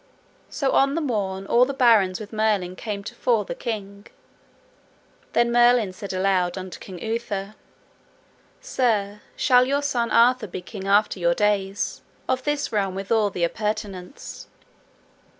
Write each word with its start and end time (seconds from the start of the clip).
So 0.49 0.71
on 0.71 0.95
the 0.95 0.99
morn 0.99 1.45
all 1.45 1.63
the 1.63 1.75
barons 1.75 2.19
with 2.19 2.33
Merlin 2.33 2.75
came 2.75 3.03
to 3.03 3.13
fore 3.13 3.45
the 3.45 3.53
king; 3.53 4.07
then 5.33 5.51
Merlin 5.51 5.93
said 5.93 6.11
aloud 6.11 6.57
unto 6.57 6.79
King 6.79 6.97
Uther, 6.97 7.53
Sir, 8.61 9.21
shall 9.35 9.65
your 9.67 9.83
son 9.83 10.09
Arthur 10.09 10.47
be 10.47 10.63
king 10.63 10.87
after 10.87 11.19
your 11.19 11.35
days, 11.35 12.01
of 12.27 12.45
this 12.45 12.71
realm 12.71 12.95
with 12.95 13.11
all 13.11 13.29
the 13.29 13.43
appurtenance? 13.43 14.47